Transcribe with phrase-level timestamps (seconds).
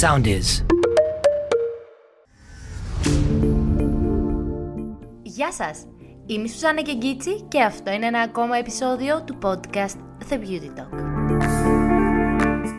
[0.00, 0.64] Sound is.
[5.22, 5.86] Γεια σας!
[6.26, 9.96] Είμαι η Σουζάννα Κεγκίτσι και αυτό είναι ένα ακόμα επεισόδιο του podcast
[10.28, 11.04] The Beauty Talk.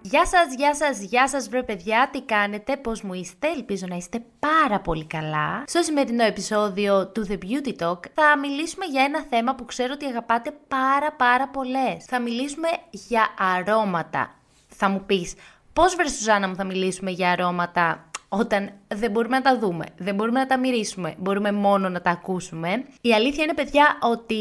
[0.00, 3.96] Γεια σας, γεια σας, γεια σας βρε παιδιά, τι κάνετε, πώς μου είστε, ελπίζω να
[3.96, 5.64] είστε πάρα πολύ καλά.
[5.66, 10.06] Στο σημερινό επεισόδιο του The Beauty Talk θα μιλήσουμε για ένα θέμα που ξέρω ότι
[10.06, 12.04] αγαπάτε πάρα πάρα πολλές.
[12.06, 14.30] Θα μιλήσουμε για αρώματα.
[14.68, 15.34] Θα μου πεις,
[15.76, 20.14] πώς βρες Σουζάννα μου θα μιλήσουμε για αρώματα όταν δεν μπορούμε να τα δούμε, δεν
[20.14, 24.36] μπορούμε να τα μυρίσουμε, μπορούμε μόνο να τα ακούσουμε; Η αλήθεια είναι, παιδιά, ότι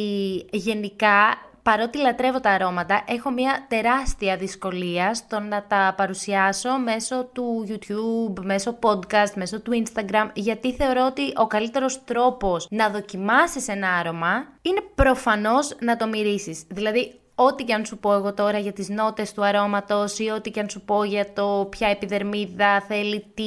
[0.51, 7.67] γενικά παρότι λατρεύω τα αρώματα, έχω μια τεράστια δυσκολία στο να τα παρουσιάσω μέσω του
[7.69, 13.87] YouTube, μέσω podcast, μέσω του Instagram, γιατί θεωρώ ότι ο καλύτερος τρόπος να δοκιμάσεις ένα
[13.89, 16.63] άρωμα είναι προφανώς να το μυρίσεις.
[16.67, 20.51] Δηλαδή, ό,τι και αν σου πω εγώ τώρα για τις νότες του αρώματος ή ό,τι
[20.51, 23.43] και αν σου πω για το ποια επιδερμίδα θέλει τι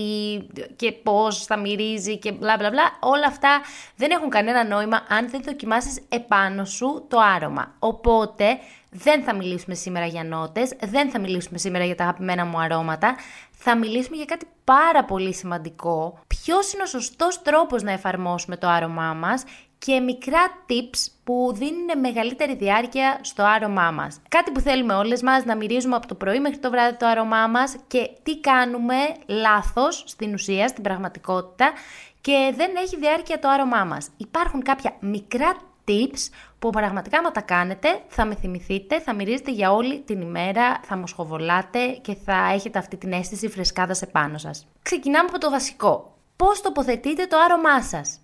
[0.77, 3.61] και πώς θα μυρίζει και μπλα μπλα μπλα, όλα αυτά
[3.97, 7.75] δεν έχουν κανένα νόημα αν δεν δοκιμάσεις επάνω σου το άρωμα.
[7.79, 8.45] Οπότε
[8.91, 13.17] δεν θα μιλήσουμε σήμερα για νότες, δεν θα μιλήσουμε σήμερα για τα αγαπημένα μου αρώματα,
[13.51, 16.19] θα μιλήσουμε για κάτι πάρα πολύ σημαντικό.
[16.27, 19.45] Ποιος είναι ο σωστός τρόπος να εφαρμόσουμε το άρωμά μας
[19.79, 24.21] και μικρά tips που δίνουν μεγαλύτερη διάρκεια στο άρωμά μας.
[24.29, 27.47] Κάτι που θέλουμε όλες μας να μυρίζουμε από το πρωί μέχρι το βράδυ το άρωμά
[27.47, 28.95] μας και τι κάνουμε
[29.27, 31.73] λάθος στην ουσία, στην πραγματικότητα
[32.21, 34.09] και δεν έχει διάρκεια το άρωμά μας.
[34.17, 35.57] Υπάρχουν κάποια μικρά
[35.89, 40.81] tips που πραγματικά άμα τα κάνετε θα με θυμηθείτε, θα μυρίζετε για όλη την ημέρα,
[40.83, 44.67] θα μοσχοβολάτε και θα έχετε αυτή την αίσθηση φρεσκάδας επάνω σας.
[44.83, 46.17] Ξεκινάμε από το βασικό.
[46.37, 48.21] Πώς τοποθετείτε το άρωμά σας;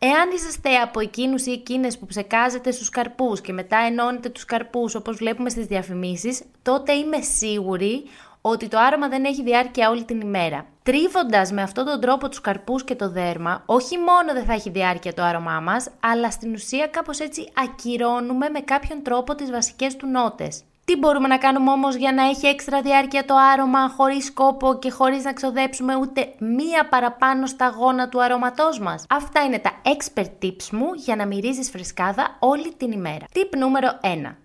[0.00, 4.94] Εάν είσαστε από εκείνους ή εκείνες που ψεκάζετε στους καρπούς και μετά ενώνετε τους καρπούς
[4.94, 8.04] όπως βλέπουμε στις διαφημίσεις, τότε είμαι σίγουρη
[8.40, 10.66] ότι το άρωμα δεν έχει διάρκεια όλη την ημέρα.
[10.82, 14.70] Τρίβοντας με αυτόν τον τρόπο τους καρπούς και το δέρμα, όχι μόνο δεν θα έχει
[14.70, 19.96] διάρκεια το άρωμά μας, αλλά στην ουσία κάπως έτσι ακυρώνουμε με κάποιον τρόπο τις βασικές
[19.96, 20.62] του νότες.
[20.88, 24.90] Τι μπορούμε να κάνουμε όμως για να έχει έξτρα διάρκεια το άρωμα χωρίς κόπο και
[24.90, 30.68] χωρίς να ξοδέψουμε ούτε μία παραπάνω σταγόνα του αρωματός μας; Αυτά είναι τα expert tips
[30.70, 33.26] μου για να μυρίζεις φρεσκάδα όλη την ημέρα.
[33.34, 34.36] Tip νούμερο 1.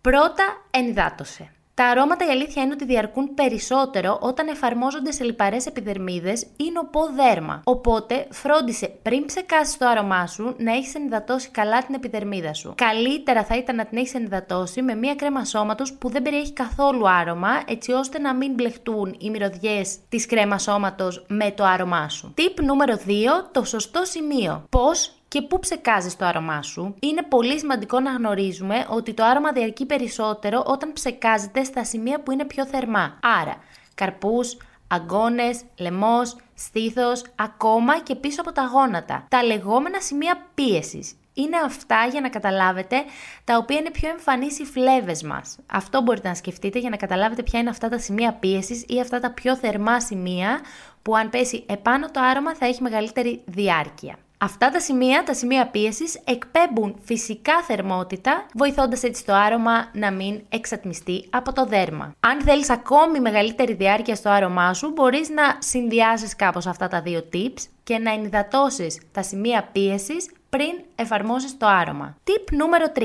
[0.00, 1.50] Πρώτα ενυδάτωσε.
[1.82, 7.00] Τα αρώματα η αλήθεια είναι ότι διαρκούν περισσότερο όταν εφαρμόζονται σε λιπαρές επιδερμίδες ή νοπό
[7.16, 7.60] δέρμα.
[7.64, 12.74] Οπότε φρόντισε πριν ψεκάσεις το άρωμά σου να έχεις ενυδατώσει καλά την επιδερμίδα σου.
[12.76, 17.08] Καλύτερα θα ήταν να την έχεις ενυδατώσει με μία κρέμα σώματος που δεν περιέχει καθόλου
[17.08, 22.32] άρωμα, έτσι ώστε να μην μπλεχτούν οι μυρωδιές της κρέμα σώματος με το άρωμά σου.
[22.34, 23.10] Τύπ νούμερο 2,
[23.52, 24.64] το σωστό σημείο.
[24.70, 29.52] Πώς και πού ψεκάζεις το άρωμά σου; Είναι πολύ σημαντικό να γνωρίζουμε ότι το άρωμα
[29.52, 33.18] διαρκεί περισσότερο όταν ψεκάζεται στα σημεία που είναι πιο θερμά.
[33.40, 33.56] Άρα,
[33.94, 34.56] καρπούς,
[34.88, 39.26] αγκώνες, λαιμός, στήθος, ακόμα και πίσω από τα γόνατα.
[39.28, 41.14] Τα λεγόμενα σημεία πίεσης.
[41.34, 42.96] Είναι αυτά για να καταλάβετε
[43.44, 45.58] τα οποία είναι πιο εμφανείς οι φλέβες μας.
[45.66, 49.20] Αυτό μπορείτε να σκεφτείτε για να καταλάβετε ποια είναι αυτά τα σημεία πίεσης ή αυτά
[49.20, 50.60] τα πιο θερμά σημεία
[51.02, 54.16] που αν πέσει επάνω το άρωμα θα έχει μεγαλύτερη διάρκεια.
[54.42, 60.40] Αυτά τα σημεία, τα σημεία πίεσης, εκπέμπουν φυσικά θερμότητα, βοηθώντας έτσι το άρωμα να μην
[60.48, 62.14] εξατμιστεί από το δέρμα.
[62.20, 67.28] Αν θέλεις ακόμη μεγαλύτερη διάρκεια στο άρωμά σου, μπορείς να συνδυάσεις κάπως αυτά τα δύο
[67.32, 72.16] tips και να ενυδατώσεις τα σημεία πίεσης πριν εφαρμόσεις το άρωμα.
[72.24, 73.02] Tip νούμερο 3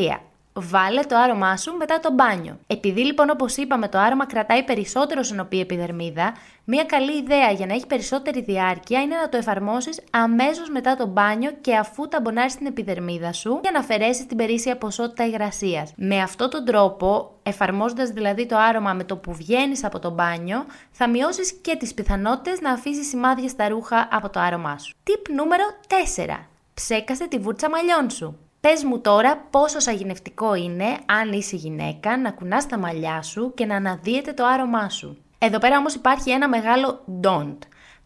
[0.62, 2.60] βάλε το άρωμά σου μετά το μπάνιο.
[2.68, 7.74] Επειδή λοιπόν όπως είπαμε το άρωμα κρατάει περισσότερο συνοπή επιδερμίδα, μια καλή ιδέα για να
[7.74, 12.66] έχει περισσότερη διάρκεια είναι να το εφαρμόσεις αμέσως μετά το μπάνιο και αφού ταμπονάρει την
[12.66, 15.94] επιδερμίδα σου για να αφαιρέσεις την περίσσια ποσότητα υγρασίας.
[15.96, 20.66] Με αυτόν τον τρόπο, εφαρμόζοντας δηλαδή το άρωμα με το που βγαίνεις από το μπάνιο,
[20.92, 24.96] θα μειώσεις και τις πιθανότητες να αφήσεις σημάδια στα ρούχα από το άρωμά σου.
[25.04, 26.48] Τύπ νούμερο 4.
[26.74, 28.47] Ψέκασε τη βούρτσα μαλλιών σου.
[28.72, 33.66] Πες μου τώρα πόσο σαγηνευτικό είναι, αν είσαι γυναίκα, να κουνάς τα μαλλιά σου και
[33.66, 35.18] να αναδύεται το άρωμά σου.
[35.38, 37.58] Εδώ πέρα όμως υπάρχει ένα μεγάλο don't.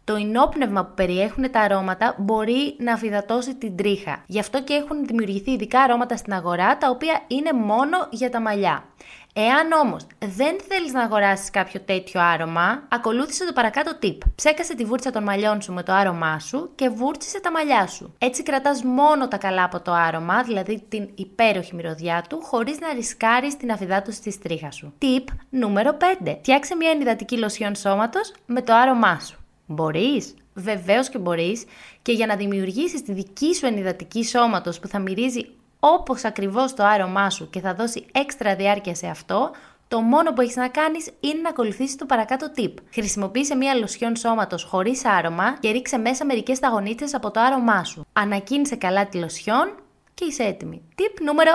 [0.04, 4.24] Το ενόπνευμα που περιέχουν τα αρώματα μπορεί να αφιδατώσει την τρίχα.
[4.26, 8.40] Γι' αυτό και έχουν δημιουργηθεί ειδικά αρώματα στην αγορά τα οποία είναι μόνο για τα
[8.40, 8.84] μαλλιά.
[9.34, 14.18] Εάν όμως δεν θέλεις να αγοράσεις κάποιο τέτοιο άρωμα, ακολούθησε το παρακάτω tip.
[14.34, 18.14] Ψέκασε τη βούρτσα των μαλλιών σου με το άρωμά σου και βούρτισε τα μαλλιά σου.
[18.18, 22.92] Έτσι κρατάς μόνο τα καλά από το άρωμα, δηλαδή την υπέροχη μυρωδιά του, χωρίς να
[22.92, 24.92] ρισκάρεις την αφυδάτωση της τρίχας σου.
[25.02, 26.36] Tip νούμερο 5.
[26.38, 29.38] Φτιάξε μια ενυδατική λοσιόν σώματος με το άρωμά σου.
[29.66, 30.34] Μπορείς.
[30.54, 31.64] Βεβαίως και μπορείς,
[32.02, 35.46] και για να δημιουργήσεις τη δική σου ενυδατική σώματος που θα μυρίζει
[35.84, 39.50] όπως ακριβώς το άρωμά σου και θα δώσει έξτρα διάρκεια σε αυτό,
[39.88, 42.74] το μόνο που έχεις να κάνεις είναι να ακολουθήσεις το παρακάτω tip.
[42.92, 48.06] Χρησιμοποίησε μία λοσιόν σώματος χωρίς άρωμα και ρίξε μέσα μερικές σταγονίτσες από το άρωμά σου.
[48.12, 49.74] Ανακίνησε καλά τη λοσιόν
[50.14, 50.82] και είσαι έτοιμη.
[50.98, 51.50] Tip νούμερο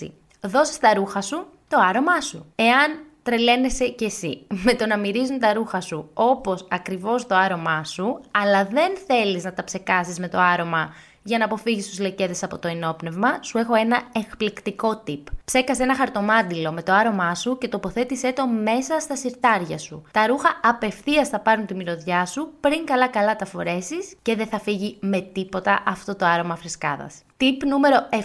[0.00, 0.10] 6.
[0.40, 2.52] Δώσε στα ρούχα σου το άρωμά σου.
[2.54, 7.84] Εάν τρελαίνεσαι κι εσύ με το να μυρίζουν τα ρούχα σου όπως ακριβώς το άρωμά
[7.84, 10.94] σου, αλλά δεν θέλεις να τα ψεκάσεις με το άρωμα
[11.28, 15.22] για να αποφύγεις τους λεκέδε από το ενόπνευμα, σου έχω ένα εκπληκτικό tip.
[15.44, 20.02] Ψέκασε ένα χαρτομάντιλο με το άρωμά σου και τοποθέτησέ το μέσα στα συρτάρια σου.
[20.12, 24.58] Τα ρούχα απευθείας θα πάρουν τη μυρωδιά σου πριν καλά-καλά τα φορέσεις και δεν θα
[24.60, 27.22] φύγει με τίποτα αυτό το άρωμα φρεσκάδας.
[27.40, 28.16] Tip νούμερο 7,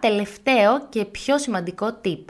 [0.00, 2.24] τελευταίο και πιο σημαντικό tip.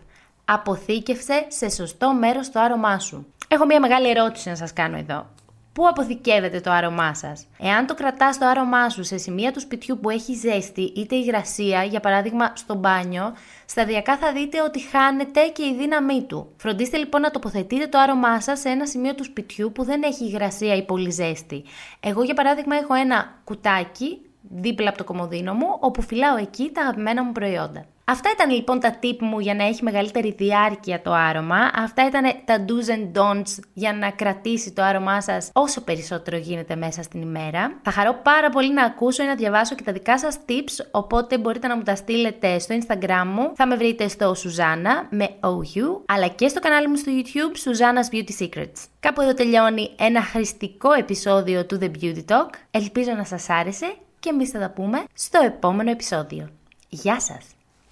[0.44, 3.26] Αποθήκευσε σε σωστό μέρος το άρωμά σου.
[3.48, 5.26] Έχω μια μεγάλη ερώτηση να σας κάνω εδώ.
[5.72, 9.98] Πού αποθηκεύεται το άρωμά σας; Εάν το κρατάς το άρωμά σου σε σημεία του σπιτιού
[10.00, 13.34] που έχει ζέστη είτε υγρασία, για παράδειγμα στο μπάνιο,
[13.66, 16.52] σταδιακά θα δείτε ότι χάνεται και η δύναμή του.
[16.56, 20.24] Φροντίστε λοιπόν να τοποθετείτε το άρωμά σας σε ένα σημείο του σπιτιού που δεν έχει
[20.24, 21.64] υγρασία ή πολύ ζέστη.
[22.00, 26.80] Εγώ, για παράδειγμα, έχω ένα κουτάκι δίπλα από το κομμωδίνο μου, όπου φυλάω εκεί τα
[26.80, 27.84] αγαπημένα μου προϊόντα.
[28.10, 31.70] Αυτά ήταν λοιπόν τα tip μου για να έχει μεγαλύτερη διάρκεια το άρωμα.
[31.74, 36.76] Αυτά ήταν τα do's and don'ts για να κρατήσει το άρωμά σας όσο περισσότερο γίνεται
[36.76, 37.78] μέσα στην ημέρα.
[37.82, 41.38] Θα χαρώ πάρα πολύ να ακούσω ή να διαβάσω και τα δικά σας tips, οπότε
[41.38, 43.52] μπορείτε να μου τα στείλετε στο Instagram μου.
[43.54, 48.14] Θα με βρείτε στο Susanna με OU, αλλά και στο κανάλι μου στο YouTube Susanna's
[48.14, 48.84] Beauty Secrets.
[49.00, 52.50] Κάπου εδώ τελειώνει ένα χρηστικό επεισόδιο του The Beauty Talk.
[52.70, 56.48] Ελπίζω να σας άρεσε και εμείς θα τα πούμε στο επόμενο επεισόδιο.
[56.88, 57.59] Γεια σας!